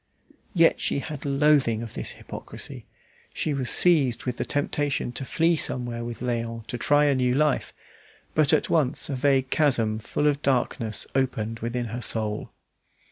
[0.55, 2.87] Yet she had loathing of this hypocrisy.
[3.35, 7.35] She was seized with the temptation to flee somewhere with Léon to try a new
[7.35, 7.71] life;
[8.33, 12.49] but at once a vague chasm full of darkness opened within her soul.